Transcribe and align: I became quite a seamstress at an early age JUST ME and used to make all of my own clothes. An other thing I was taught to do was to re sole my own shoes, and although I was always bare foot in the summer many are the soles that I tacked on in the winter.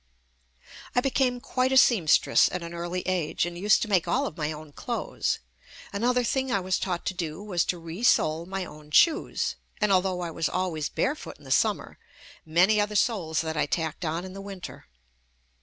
I 0.95 0.99
became 0.99 1.39
quite 1.39 1.71
a 1.71 1.77
seamstress 1.77 2.49
at 2.51 2.63
an 2.63 2.73
early 2.73 3.01
age 3.01 3.41
JUST 3.41 3.45
ME 3.45 3.49
and 3.55 3.61
used 3.63 3.81
to 3.83 3.87
make 3.87 4.07
all 4.07 4.25
of 4.25 4.35
my 4.35 4.51
own 4.51 4.71
clothes. 4.71 5.37
An 5.93 6.03
other 6.03 6.23
thing 6.23 6.51
I 6.51 6.59
was 6.59 6.79
taught 6.79 7.05
to 7.05 7.13
do 7.13 7.43
was 7.43 7.63
to 7.65 7.77
re 7.77 8.01
sole 8.01 8.47
my 8.47 8.65
own 8.65 8.89
shoes, 8.89 9.57
and 9.79 9.91
although 9.91 10.21
I 10.21 10.31
was 10.31 10.49
always 10.49 10.89
bare 10.89 11.13
foot 11.13 11.37
in 11.37 11.43
the 11.43 11.51
summer 11.51 11.99
many 12.43 12.81
are 12.81 12.87
the 12.87 12.95
soles 12.95 13.41
that 13.41 13.55
I 13.55 13.67
tacked 13.67 14.03
on 14.03 14.25
in 14.25 14.33
the 14.33 14.41
winter. 14.41 14.87